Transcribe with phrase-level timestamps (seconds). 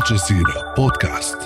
[0.00, 1.38] الجزيرة بودكاست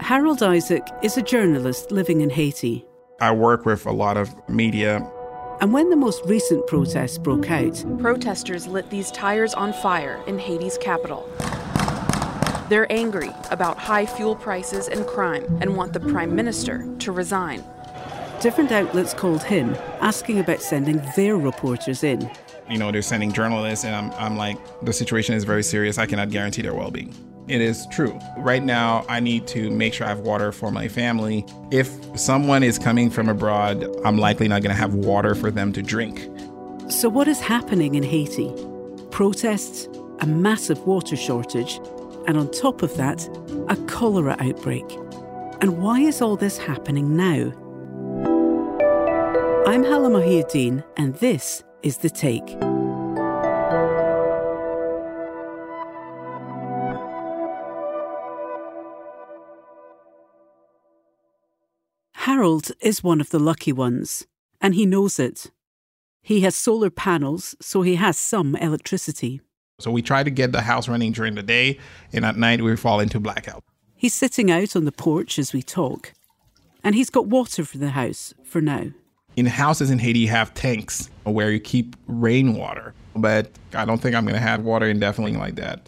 [0.00, 2.84] Harold Isaac is a journalist living in Haiti.
[3.20, 5.04] I work with a lot of media.
[5.60, 10.38] And when the most recent protests broke out, protesters lit these tires on fire in
[10.38, 11.28] Haiti's capital.
[12.68, 17.64] They're angry about high fuel prices and crime and want the prime minister to resign.
[18.40, 22.30] Different outlets called him, asking about sending their reporters in.
[22.71, 25.97] You know, they're sending journalists, and I'm, I'm like, the situation is very serious.
[25.97, 27.13] I cannot guarantee their well being.
[27.49, 28.17] It is true.
[28.37, 31.45] Right now, I need to make sure I have water for my family.
[31.69, 35.73] If someone is coming from abroad, I'm likely not going to have water for them
[35.73, 36.29] to drink.
[36.89, 38.53] So, what is happening in Haiti?
[39.11, 41.81] Protests, a massive water shortage,
[42.25, 43.27] and on top of that,
[43.67, 44.89] a cholera outbreak.
[45.59, 47.51] And why is all this happening now?
[49.67, 52.57] I'm Halla Mohieddeen, and this is The Take.
[62.13, 64.27] Harold is one of the lucky ones,
[64.59, 65.51] and he knows it.
[66.21, 69.41] He has solar panels, so he has some electricity.
[69.79, 71.79] So we try to get the house running during the day,
[72.13, 73.63] and at night we fall into blackout.
[73.95, 76.13] He's sitting out on the porch as we talk,
[76.83, 78.91] and he's got water for the house for now.
[79.35, 84.15] In houses in Haiti, you have tanks where you keep rainwater, but I don't think
[84.15, 85.87] I'm going to have water indefinitely like that.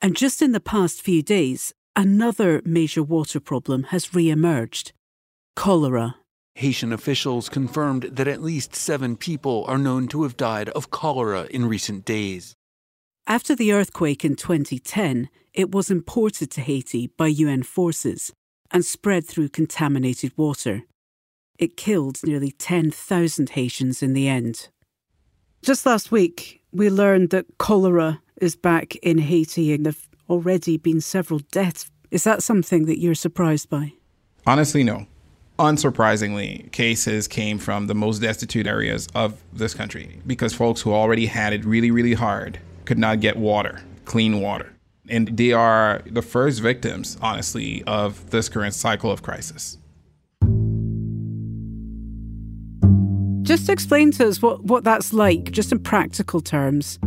[0.00, 4.92] And just in the past few days, another major water problem has re emerged
[5.56, 6.16] cholera.
[6.54, 11.46] Haitian officials confirmed that at least seven people are known to have died of cholera
[11.50, 12.54] in recent days.
[13.26, 18.32] After the earthquake in 2010, it was imported to Haiti by UN forces
[18.70, 20.82] and spread through contaminated water.
[21.62, 24.68] It killed nearly 10,000 Haitians in the end.
[25.62, 30.76] Just last week, we learned that cholera is back in Haiti and there have already
[30.76, 31.88] been several deaths.
[32.10, 33.92] Is that something that you're surprised by?
[34.44, 35.06] Honestly, no.
[35.56, 41.26] Unsurprisingly, cases came from the most destitute areas of this country because folks who already
[41.26, 44.72] had it really, really hard could not get water, clean water.
[45.08, 49.78] And they are the first victims, honestly, of this current cycle of crisis.
[53.52, 56.98] Just explain to us what, what that's like, just in practical terms.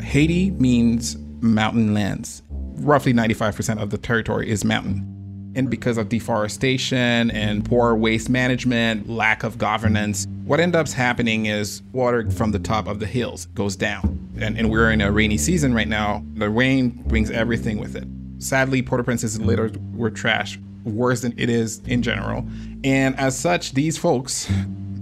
[0.00, 2.40] Haiti means mountain lands.
[2.50, 5.52] Roughly 95% of the territory is mountain.
[5.56, 11.46] And because of deforestation and poor waste management, lack of governance, what ends up happening
[11.46, 14.20] is water from the top of the hills goes down.
[14.40, 16.22] And, and we're in a rainy season right now.
[16.34, 18.06] The rain brings everything with it.
[18.38, 22.46] Sadly, Port au Prince is littered with trash, worse than it is in general.
[22.84, 24.48] And as such, these folks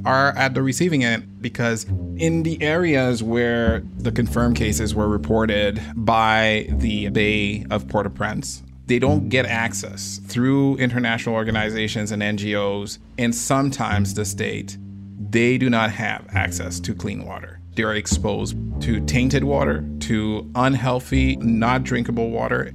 [0.07, 1.85] are at the receiving end because
[2.17, 8.11] in the areas where the confirmed cases were reported by the Bay of Port au
[8.11, 14.79] Prince, they don't get access through international organizations and NGOs, and sometimes the state.
[15.19, 17.61] They do not have access to clean water.
[17.75, 22.73] They are exposed to tainted water, to unhealthy, not drinkable water.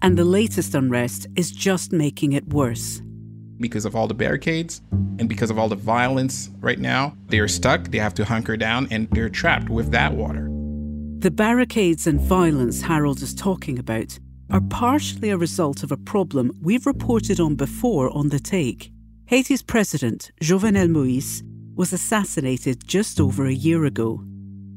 [0.00, 3.02] And the latest unrest is just making it worse.
[3.62, 7.48] Because of all the barricades and because of all the violence right now, they are
[7.48, 10.48] stuck, they have to hunker down, and they're trapped with that water.
[11.20, 14.18] The barricades and violence Harold is talking about
[14.50, 18.92] are partially a result of a problem we've reported on before on The Take.
[19.26, 21.42] Haiti's president, Jovenel Moïse,
[21.76, 24.24] was assassinated just over a year ago.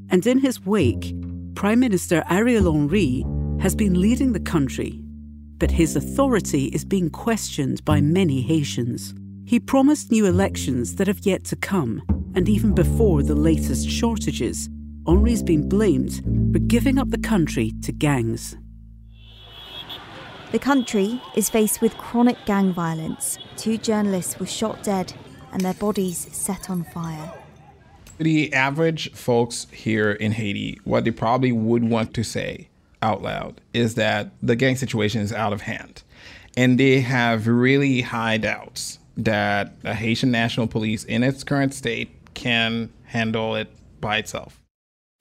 [0.09, 1.15] And in his wake,
[1.55, 3.25] Prime Minister Ariel Henry
[3.59, 5.01] has been leading the country,
[5.57, 9.13] but his authority is being questioned by many Haitians.
[9.45, 12.01] He promised new elections that have yet to come,
[12.35, 14.69] and even before the latest shortages,
[15.07, 18.57] Henry's been blamed for giving up the country to gangs.
[20.51, 23.37] The country is faced with chronic gang violence.
[23.57, 25.13] Two journalists were shot dead
[25.51, 27.31] and their bodies set on fire.
[28.17, 32.69] The average folks here in Haiti, what they probably would want to say
[33.05, 36.03] out loud is that the gang situation is out of hand.
[36.57, 42.09] And they have really high doubts that the Haitian National Police, in its current state,
[42.33, 43.69] can handle it
[44.01, 44.61] by itself.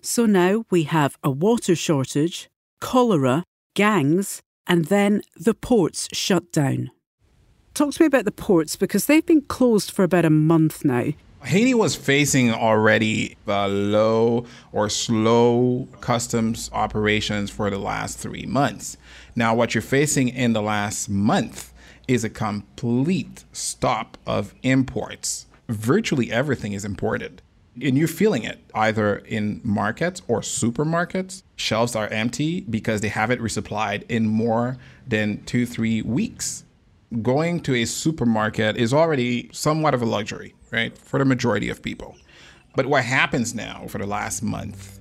[0.03, 2.49] So now we have a water shortage,
[2.81, 3.45] cholera,
[3.75, 6.91] gangs, and then the ports shut down.
[7.75, 11.09] Talk to me about the ports because they've been closed for about a month now.
[11.45, 18.97] Haiti was facing already the low or slow customs operations for the last three months.
[19.37, 21.73] Now, what you're facing in the last month
[22.09, 25.47] is a complete stop of imports.
[25.69, 27.43] Virtually everything is imported.
[27.83, 31.43] And you're feeling it either in markets or supermarkets.
[31.57, 36.65] Shelves are empty because they haven't resupplied in more than two, three weeks.
[37.21, 41.83] Going to a supermarket is already somewhat of a luxury, right, for the majority of
[41.83, 42.17] people.
[42.77, 45.01] But what happens now for the last month,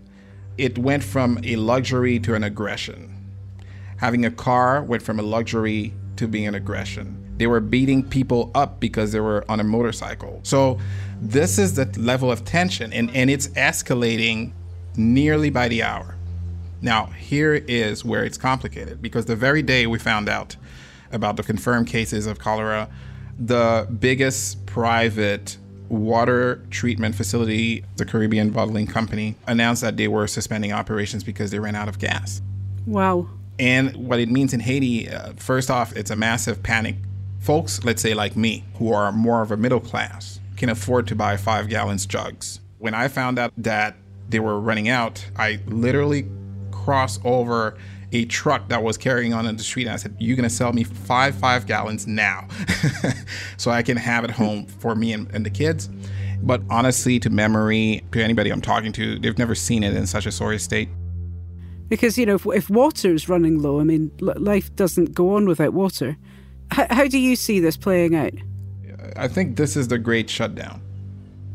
[0.58, 3.10] it went from a luxury to an aggression.
[3.98, 7.20] Having a car went from a luxury to being an aggression.
[7.38, 10.40] They were beating people up because they were on a motorcycle.
[10.44, 10.80] So
[11.20, 14.52] this is the level of tension, and, and it's escalating
[14.96, 16.16] nearly by the hour.
[16.82, 20.58] Now, here is where it's complicated because the very day we found out
[21.12, 22.90] about the confirmed cases of cholera,
[23.40, 25.58] the biggest private
[25.90, 31.60] water treatment facility, the Caribbean Bottling Company, announced that they were suspending operations because they
[31.60, 32.42] ran out of gas.
[32.86, 33.28] Wow.
[33.60, 36.96] And what it means in Haiti, uh, first off, it's a massive panic.
[37.40, 41.16] Folks, let's say like me, who are more of a middle class, can afford to
[41.16, 42.60] buy five gallons jugs.
[42.80, 43.96] When I found out that
[44.30, 46.28] they were running out, I literally
[46.72, 47.78] crossed over
[48.14, 49.84] a truck that was carrying on in the street.
[49.84, 52.48] And I said, You're going to sell me five five gallons now
[53.58, 55.90] so I can have it home for me and, and the kids.
[56.42, 60.26] But honestly, to memory, to anybody I'm talking to, they've never seen it in such
[60.26, 60.90] a sorry state.
[61.88, 65.48] Because, you know, if, if water is running low, I mean, life doesn't go on
[65.48, 66.18] without water.
[66.78, 68.34] H- how do you see this playing out?
[69.16, 70.82] I think this is the great shutdown.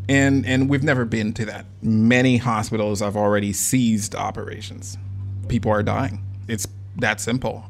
[0.08, 1.66] And, and we've never been to that.
[1.82, 4.96] Many hospitals have already ceased operations.
[5.48, 6.24] People are dying.
[6.48, 6.66] It's
[6.96, 7.64] that simple.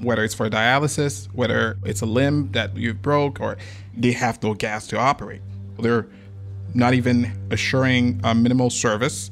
[0.00, 3.56] Whether it's for dialysis, whether it's a limb that you broke, or
[3.96, 5.40] they have no gas to operate.
[5.78, 6.06] They're
[6.74, 9.30] not even assuring a minimal service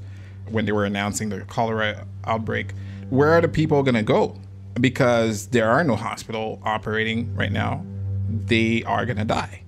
[0.48, 2.72] when they were announcing the cholera outbreak.
[3.10, 4.36] Where are the people going to go?
[4.80, 7.84] Because there are no hospital operating right now.
[8.28, 9.62] They are going to die.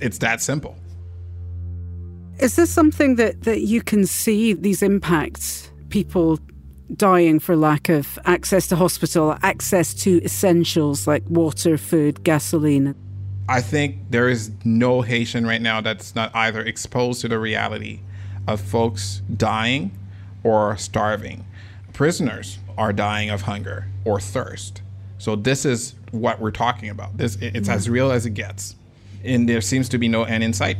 [0.00, 0.76] It's that simple.
[2.38, 5.70] Is this something that, that you can see these impacts?
[5.88, 6.38] People
[6.94, 12.94] dying for lack of access to hospital, access to essentials like water, food, gasoline?
[13.48, 18.00] I think there is no Haitian right now that's not either exposed to the reality
[18.46, 19.96] of folks dying
[20.42, 21.44] or starving.
[21.92, 24.82] Prisoners are dying of hunger or thirst.
[25.18, 27.16] So this is what we're talking about.
[27.16, 27.92] This it's as mm.
[27.92, 28.76] real as it gets.
[29.24, 30.76] And there seems to be no end in sight.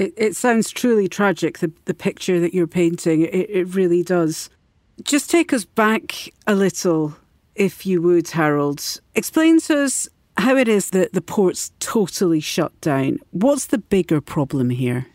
[0.00, 3.20] It, it sounds truly tragic, the, the picture that you're painting.
[3.20, 4.48] It, it really does.
[5.02, 7.14] Just take us back a little,
[7.54, 8.82] if you would, Harold.
[9.14, 10.08] Explain to us
[10.38, 13.18] how it is that the port's totally shut down.
[13.32, 15.06] What's the bigger problem here?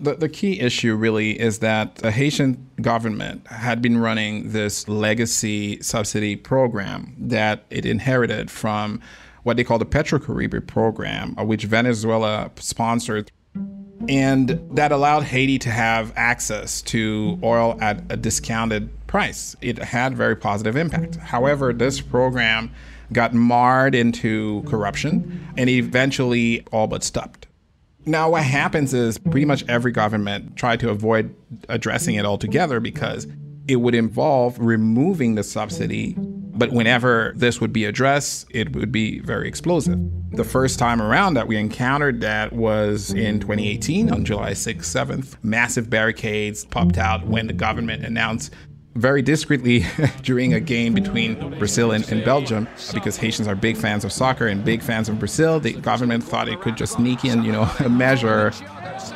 [0.00, 5.82] The, the key issue really is that the Haitian government had been running this legacy
[5.82, 9.00] subsidy program that it inherited from
[9.42, 13.32] what they call the Petrocaribe program, uh, which Venezuela sponsored
[14.08, 19.56] and that allowed Haiti to have access to oil at a discounted price.
[19.60, 21.16] It had very positive impact.
[21.16, 22.70] However, this program
[23.12, 27.46] got marred into corruption and eventually all but stopped.
[28.06, 31.34] Now, what happens is pretty much every government tried to avoid
[31.68, 33.26] addressing it altogether because
[33.68, 36.16] it would involve removing the subsidy
[36.60, 39.98] but whenever this would be addressed, it would be very explosive.
[40.32, 45.36] The first time around that we encountered that was in 2018 on July 6th, 7th.
[45.42, 48.52] Massive barricades popped out when the government announced
[48.94, 49.86] very discreetly
[50.22, 54.46] during a game between Brazil and, and, Belgium, because Haitians are big fans of soccer
[54.46, 57.70] and big fans of Brazil, the government thought it could just sneak in, you know,
[57.78, 58.52] a measure.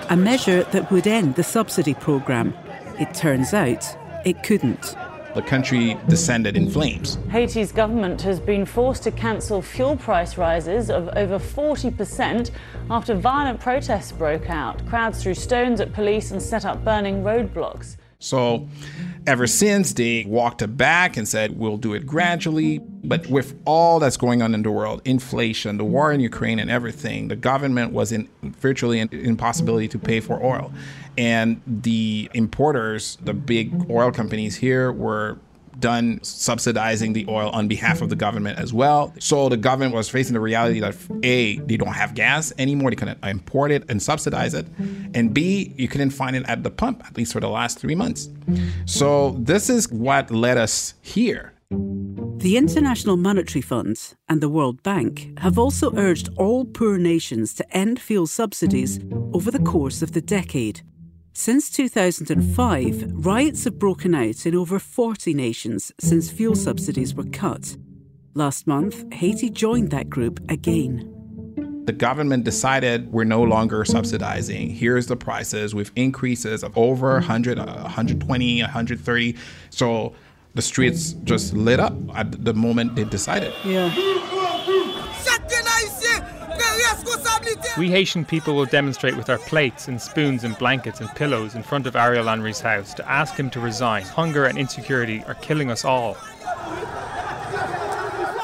[0.08, 2.54] A measure that would end the subsidy program.
[2.98, 3.84] It turns out
[4.24, 4.96] it couldn't
[5.34, 7.18] the country descended in flames.
[7.30, 12.50] Haiti's government has been forced to cancel fuel price rises of over 40%
[12.90, 14.84] after violent protests broke out.
[14.86, 17.96] Crowds threw stones at police and set up burning roadblocks.
[18.24, 18.68] So,
[19.26, 22.78] ever since, they walked it back and said, we'll do it gradually.
[22.78, 26.70] But with all that's going on in the world, inflation, the war in Ukraine, and
[26.70, 30.72] everything, the government was in virtually an impossibility to pay for oil.
[31.16, 35.38] And the importers, the big oil companies here, were
[35.80, 39.12] done subsidizing the oil on behalf of the government as well.
[39.18, 42.96] So the government was facing the reality that A, they don't have gas anymore, they
[42.96, 44.66] couldn't import it and subsidize it.
[45.14, 47.94] And B, you couldn't find it at the pump, at least for the last three
[47.94, 48.28] months.
[48.86, 51.52] So this is what led us here.
[51.70, 57.76] The International Monetary Fund and the World Bank have also urged all poor nations to
[57.76, 59.00] end fuel subsidies
[59.32, 60.82] over the course of the decade.
[61.36, 67.76] Since 2005, riots have broken out in over 40 nations since fuel subsidies were cut.
[68.34, 71.10] Last month, Haiti joined that group again.
[71.86, 74.70] The government decided we're no longer subsidizing.
[74.70, 79.36] Here's the prices with increases of over 100, 120, 130.
[79.70, 80.14] So
[80.54, 83.52] the streets just lit up at the moment they decided.
[83.64, 83.92] Yeah.
[87.76, 91.62] We Haitian people will demonstrate with our plates and spoons and blankets and pillows in
[91.62, 94.04] front of Ariel Henry's house to ask him to resign.
[94.04, 96.16] Hunger and insecurity are killing us all.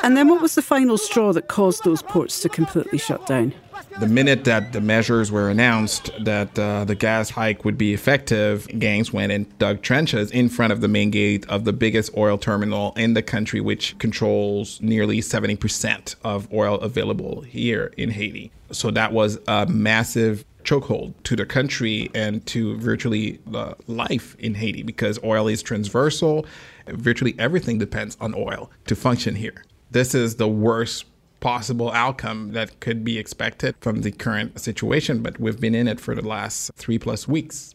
[0.02, 3.54] And then what was the final straw that caused those ports to completely shut down?
[3.98, 8.66] The minute that the measures were announced that uh, the gas hike would be effective,
[8.78, 12.38] gangs went and dug trenches in front of the main gate of the biggest oil
[12.38, 18.50] terminal in the country, which controls nearly 70% of oil available here in Haiti.
[18.72, 23.38] So that was a massive chokehold to the country and to virtually
[23.86, 26.46] life in Haiti because oil is transversal.
[26.86, 29.64] Virtually everything depends on oil to function here.
[29.90, 31.09] This is the worst
[31.40, 36.00] possible outcome that could be expected from the current situation, but we've been in it
[36.00, 37.74] for the last three plus weeks.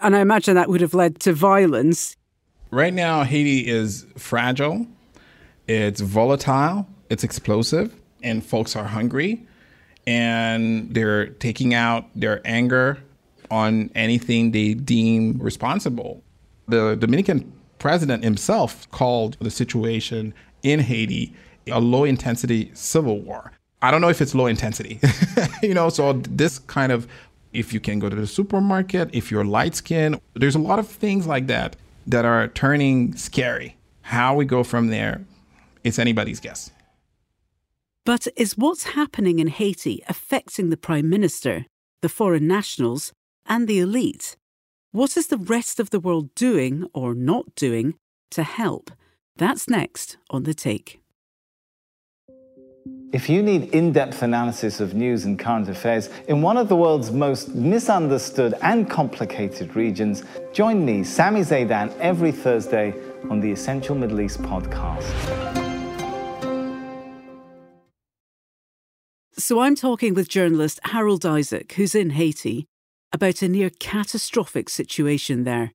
[0.00, 2.16] And I imagine that would have led to violence.
[2.70, 4.86] Right now, Haiti is fragile,
[5.68, 9.46] it's volatile, it's explosive, and folks are hungry,
[10.06, 12.98] and they're taking out their anger
[13.50, 16.22] on anything they deem responsible.
[16.66, 21.34] The Dominican president himself called the situation in Haiti
[21.66, 23.52] a low intensity civil war.
[23.82, 25.00] I don't know if it's low intensity,
[25.62, 27.06] you know, so this kind of,
[27.52, 30.88] if you can go to the supermarket, if you're light skinned, there's a lot of
[30.88, 33.76] things like that that are turning scary.
[34.02, 35.24] How we go from there,
[35.82, 36.70] it's anybody's guess.
[38.04, 41.66] But is what's happening in Haiti affecting the Prime Minister,
[42.02, 43.12] the foreign nationals,
[43.46, 44.36] and the elite?
[44.92, 47.94] What is the rest of the world doing or not doing
[48.30, 48.90] to help?
[49.36, 51.00] That's next on The Take.
[53.14, 56.74] If you need in depth analysis of news and current affairs in one of the
[56.74, 62.92] world's most misunderstood and complicated regions, join me, Sami Zeidan, every Thursday
[63.30, 65.04] on the Essential Middle East podcast.
[69.38, 72.66] So I'm talking with journalist Harold Isaac, who's in Haiti,
[73.12, 75.70] about a near catastrophic situation there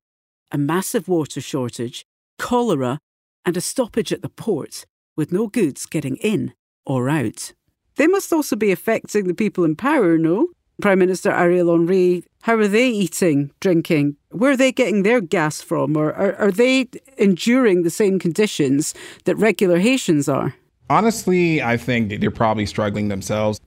[0.52, 2.04] a massive water shortage,
[2.38, 2.98] cholera,
[3.46, 4.84] and a stoppage at the port
[5.16, 6.52] with no goods getting in
[6.86, 7.52] or out.
[7.96, 10.48] They must also be affecting the people in power, no?
[10.80, 14.16] Prime Minister Ariel Henry, how are they eating, drinking?
[14.30, 15.96] Where are they getting their gas from?
[15.96, 18.94] Or are, are they enduring the same conditions
[19.24, 20.54] that regular Haitians are?
[20.88, 23.60] Honestly, I think they're probably struggling themselves.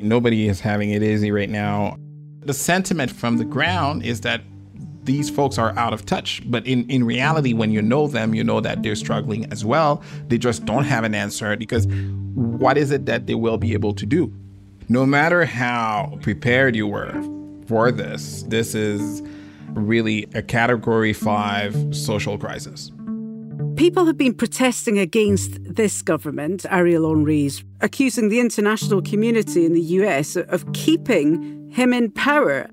[0.00, 1.96] Nobody is having it easy right now.
[2.40, 4.42] The sentiment from the ground is that
[5.04, 6.42] these folks are out of touch.
[6.46, 10.02] But in, in reality, when you know them, you know that they're struggling as well.
[10.28, 11.86] They just don't have an answer because
[12.34, 14.32] what is it that they will be able to do?
[14.88, 17.12] No matter how prepared you were
[17.66, 19.22] for this, this is
[19.70, 22.90] really a category five social crisis.
[23.76, 29.80] People have been protesting against this government, Ariel Henry's, accusing the international community in the
[29.80, 32.70] US of keeping him in power.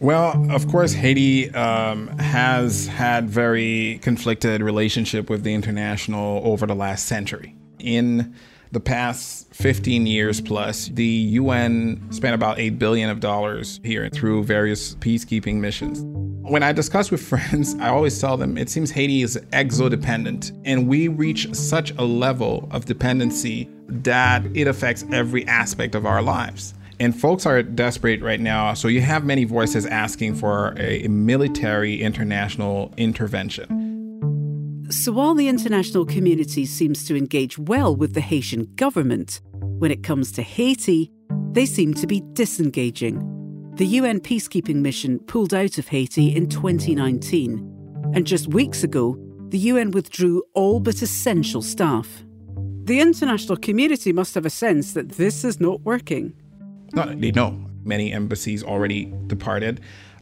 [0.00, 6.74] Well, of course, Haiti um, has had very conflicted relationship with the international over the
[6.74, 7.56] last century.
[7.80, 8.34] In
[8.70, 14.44] the past 15 years plus, the UN spent about 8 billion of dollars here through
[14.44, 16.02] various peacekeeping missions.
[16.48, 20.86] When I discuss with friends, I always tell them it seems Haiti is exodependent, and
[20.86, 26.74] we reach such a level of dependency that it affects every aspect of our lives.
[27.00, 28.74] And folks are desperate right now.
[28.74, 33.86] So you have many voices asking for a military international intervention.
[34.90, 40.02] So while the international community seems to engage well with the Haitian government, when it
[40.02, 41.12] comes to Haiti,
[41.52, 43.22] they seem to be disengaging.
[43.76, 49.16] The UN peacekeeping mission pulled out of Haiti in 2019, and just weeks ago,
[49.50, 52.24] the UN withdrew all but essential staff.
[52.84, 56.34] The international community must have a sense that this is not working.
[56.92, 57.58] No, they know.
[57.84, 59.80] Many embassies already departed.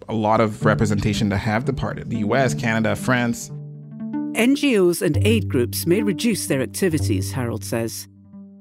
[0.09, 2.11] A lot of representation that have departed.
[2.11, 3.51] The US, Canada, France.
[4.35, 8.07] NGOs and aid groups may reduce their activities, Harold says.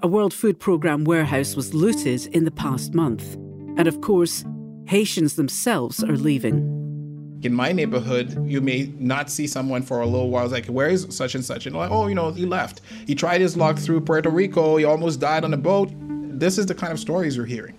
[0.01, 3.35] A World Food Programme warehouse was looted in the past month.
[3.77, 4.45] And of course,
[4.85, 7.39] Haitians themselves are leaving.
[7.43, 10.45] In my neighborhood, you may not see someone for a little while.
[10.45, 11.65] It's like, where is such and such?
[11.65, 12.81] And like, oh, you know, he left.
[13.05, 14.77] He tried his luck through Puerto Rico.
[14.77, 15.91] He almost died on a boat.
[16.39, 17.77] This is the kind of stories you're hearing.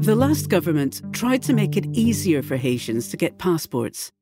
[0.00, 4.12] The last government tried to make it easier for Haitians to get passports.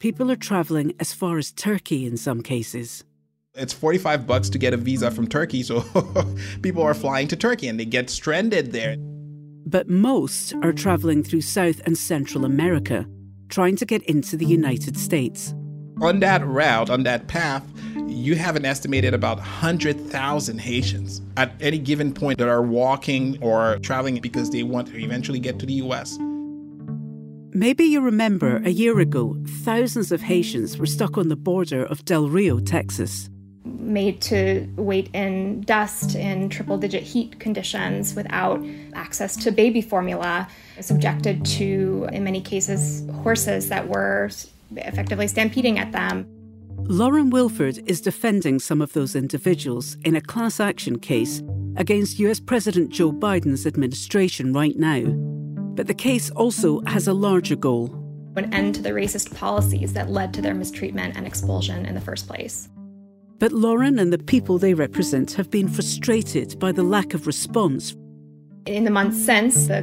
[0.00, 3.04] People are travelling as far as Turkey in some cases.
[3.54, 5.84] It's 45 bucks to get a visa from Turkey, so
[6.62, 8.96] people are flying to Turkey and they get stranded there.
[9.66, 13.06] But most are traveling through South and Central America,
[13.48, 15.54] trying to get into the United States.
[16.00, 17.64] On that route, on that path,
[18.06, 23.78] you have an estimated about 100,000 Haitians at any given point that are walking or
[23.78, 26.18] traveling because they want to eventually get to the US.
[27.56, 32.04] Maybe you remember a year ago, thousands of Haitians were stuck on the border of
[32.04, 33.30] Del Rio, Texas.
[33.64, 40.48] Made to wait in dust in triple digit heat conditions without access to baby formula,
[40.80, 44.30] subjected to, in many cases, horses that were
[44.76, 46.26] effectively stampeding at them.
[46.86, 51.42] Lauren Wilford is defending some of those individuals in a class action case
[51.76, 55.02] against US President Joe Biden's administration right now.
[55.74, 58.00] But the case also has a larger goal
[58.36, 62.00] an end to the racist policies that led to their mistreatment and expulsion in the
[62.00, 62.68] first place.
[63.38, 67.94] But Lauren and the people they represent have been frustrated by the lack of response.
[68.66, 69.82] In the months since, the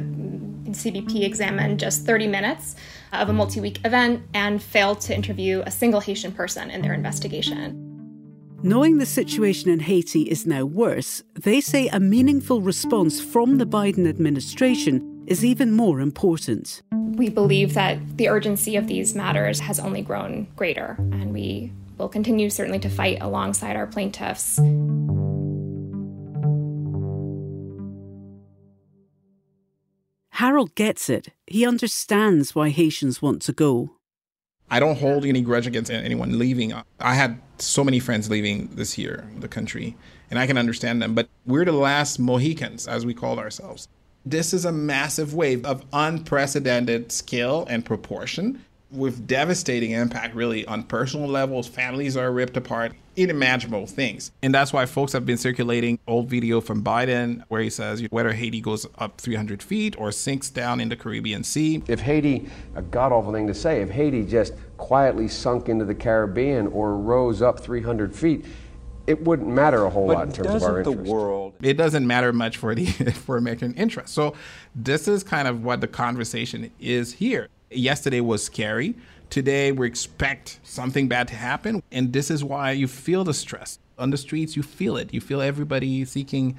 [0.74, 2.76] CBP examined just 30 minutes
[3.12, 6.94] of a multi week event and failed to interview a single Haitian person in their
[6.94, 7.88] investigation.
[8.64, 13.66] Knowing the situation in Haiti is now worse, they say a meaningful response from the
[13.66, 16.80] Biden administration is even more important.
[16.92, 22.08] We believe that the urgency of these matters has only grown greater, and we will
[22.08, 24.58] continue certainly to fight alongside our plaintiffs.
[30.42, 31.28] Harold gets it.
[31.46, 33.92] He understands why Haitians want to go.
[34.72, 36.74] I don't hold any grudge against anyone leaving.
[36.98, 39.96] I had so many friends leaving this year, the country,
[40.32, 41.14] and I can understand them.
[41.14, 43.86] But we're the last Mohicans, as we called ourselves.
[44.26, 50.82] This is a massive wave of unprecedented scale and proportion with devastating impact really on
[50.82, 51.68] personal levels.
[51.68, 54.32] Families are ripped apart, unimaginable things.
[54.42, 58.32] And that's why folks have been circulating old video from Biden where he says whether
[58.32, 61.82] Haiti goes up 300 feet or sinks down in the Caribbean Sea.
[61.88, 65.94] If Haiti, a god awful thing to say, if Haiti just quietly sunk into the
[65.94, 68.44] Caribbean or rose up 300 feet,
[69.06, 71.04] it wouldn't matter a whole but lot in terms of our interest.
[71.04, 72.86] the world it doesn't matter much for the
[73.24, 74.14] for American interest.
[74.14, 74.34] So
[74.74, 78.94] this is kind of what the conversation is here yesterday was scary.
[79.32, 81.82] Today, we expect something bad to happen.
[81.90, 83.78] And this is why you feel the stress.
[83.96, 85.14] On the streets, you feel it.
[85.14, 86.54] You feel everybody seeking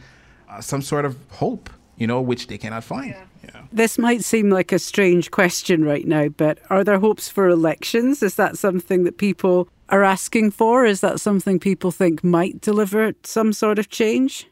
[0.49, 3.12] uh, some sort of hope, you know, which they cannot find.
[3.12, 3.25] Yeah.
[3.43, 3.62] Yeah.
[3.71, 8.23] This might seem like a strange question right now, but are there hopes for elections?
[8.23, 10.83] Is that something that people are asking for?
[10.83, 14.47] Is that something people think might deliver some sort of change?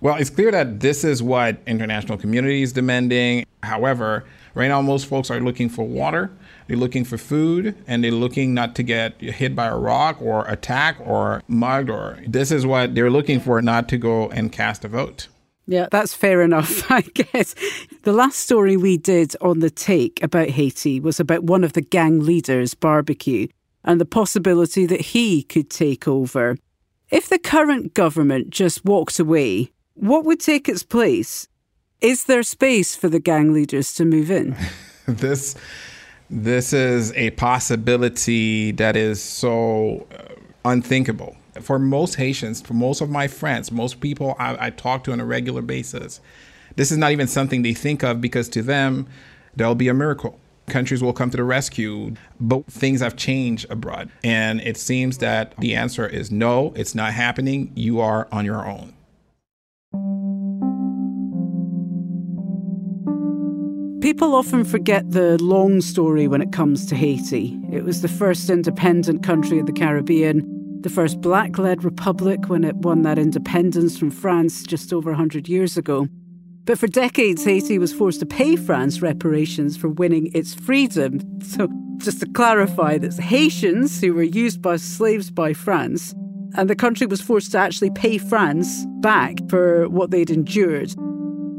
[0.00, 3.44] Well, it's clear that this is what international community is demanding.
[3.62, 4.24] However,
[4.58, 6.30] right now most folks are looking for water,
[6.66, 10.46] they're looking for food, and they're looking not to get hit by a rock or
[10.48, 14.84] attacked or mugged or this is what they're looking for, not to go and cast
[14.84, 15.28] a vote.
[15.66, 17.54] Yeah, that's fair enough, I guess.
[18.02, 21.82] The last story we did on the take about Haiti was about one of the
[21.82, 23.46] gang leaders, Barbecue,
[23.84, 26.56] and the possibility that he could take over.
[27.10, 31.48] If the current government just walked away, what would take its place?
[32.00, 34.56] Is there space for the gang leaders to move in?
[35.06, 35.56] this
[36.30, 40.34] this is a possibility that is so uh,
[40.64, 45.12] unthinkable for most Haitians, for most of my friends, most people I, I talk to
[45.12, 46.20] on a regular basis.
[46.76, 49.08] This is not even something they think of because to them,
[49.56, 50.38] there'll be a miracle.
[50.68, 54.10] Countries will come to the rescue, but things have changed abroad.
[54.22, 57.72] And it seems that the answer is no, it's not happening.
[57.74, 58.94] You are on your own.
[64.18, 67.56] People often forget the long story when it comes to Haiti.
[67.70, 70.42] It was the first independent country of the Caribbean,
[70.80, 75.48] the first black led republic when it won that independence from France just over 100
[75.48, 76.08] years ago.
[76.64, 81.20] But for decades, Haiti was forced to pay France reparations for winning its freedom.
[81.44, 86.12] So, just to clarify, that's Haitians who were used as slaves by France,
[86.56, 90.92] and the country was forced to actually pay France back for what they'd endured.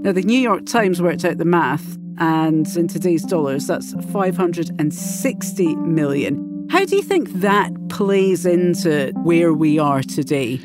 [0.01, 5.75] Now, the New York Times worked out the math, and in today's dollars, that's 560
[5.77, 6.67] million.
[6.69, 10.59] How do you think that plays into where we are today?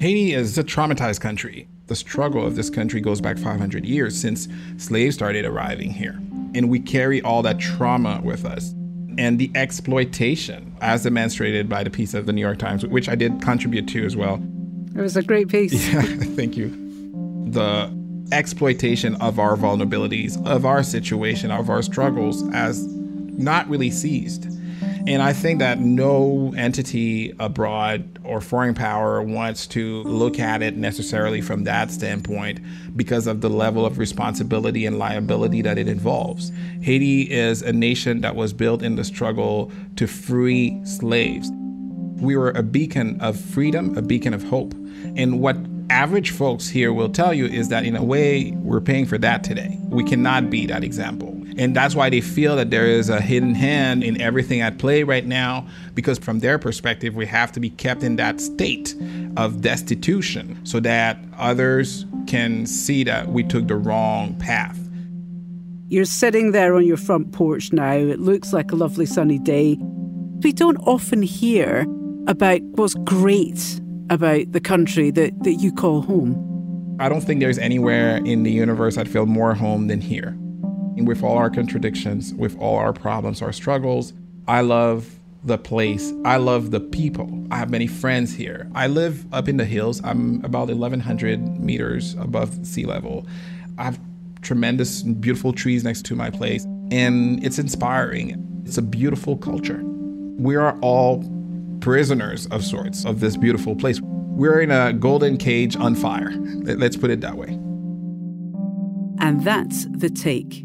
[0.00, 1.68] Haiti is a traumatized country.
[1.86, 4.48] The struggle of this country goes back 500 years since
[4.78, 6.18] slaves started arriving here.
[6.54, 8.72] And we carry all that trauma with us.
[9.18, 13.14] And the exploitation, as demonstrated by the piece of the New York Times, which I
[13.14, 14.42] did contribute to as well.
[14.96, 15.72] It was a great piece.
[15.92, 16.70] Yeah, thank you.
[17.50, 17.92] The
[18.32, 24.46] exploitation of our vulnerabilities, of our situation, of our struggles, as not really seized.
[25.06, 30.78] And I think that no entity abroad or foreign power wants to look at it
[30.78, 32.60] necessarily from that standpoint
[32.96, 36.52] because of the level of responsibility and liability that it involves.
[36.80, 41.50] Haiti is a nation that was built in the struggle to free slaves.
[42.16, 44.72] We were a beacon of freedom, a beacon of hope.
[45.16, 45.58] And what
[45.90, 49.44] average folks here will tell you is that in a way, we're paying for that
[49.44, 49.78] today.
[49.84, 51.30] We cannot be that example.
[51.56, 55.04] And that's why they feel that there is a hidden hand in everything at play
[55.04, 58.96] right now, because from their perspective, we have to be kept in that state
[59.36, 64.78] of destitution so that others can see that we took the wrong path.
[65.88, 67.92] You're sitting there on your front porch now.
[67.92, 69.76] It looks like a lovely sunny day.
[70.42, 71.86] We don't often hear
[72.26, 76.96] about what's great about the country that, that you call home.
[77.00, 80.28] I don't think there's anywhere in the universe I'd feel more home than here.
[80.96, 84.12] And with all our contradictions, with all our problems, our struggles,
[84.46, 86.12] I love the place.
[86.24, 87.46] I love the people.
[87.50, 88.70] I have many friends here.
[88.74, 90.00] I live up in the hills.
[90.04, 93.26] I'm about 1,100 meters above sea level.
[93.76, 94.00] I have
[94.42, 98.62] tremendous, beautiful trees next to my place, and it's inspiring.
[98.64, 99.82] It's a beautiful culture.
[99.84, 101.22] We are all
[101.84, 104.00] prisoners of sorts of this beautiful place.
[104.02, 106.32] We're in a golden cage on fire.
[106.32, 107.48] Let's put it that way.
[109.20, 110.64] And that's the take.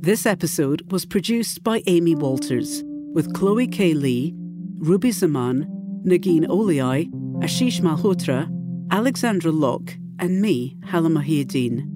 [0.00, 2.82] This episode was produced by Amy Walters
[3.14, 3.94] with Chloe K.
[3.94, 4.34] Lee,
[4.78, 7.08] Ruby Zaman, Negin Owliaei,
[7.40, 8.50] Ashish Malhotra,
[8.90, 11.88] Alexandra Locke, and me, Halla Mohieddeen.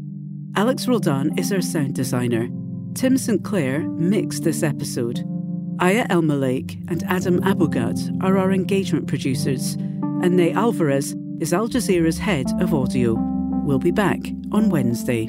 [0.54, 2.48] Alex Roldan is our sound designer.
[2.94, 3.42] Tim St.
[3.42, 5.24] Clair mixed this episode.
[5.82, 9.74] Aya Elmileik and Adam Abou-Gad are our engagement producers,
[10.22, 13.16] and Ney Alvarez is Al Jazeera's head of audio.
[13.64, 14.20] We'll be back
[14.52, 15.28] on Wednesday.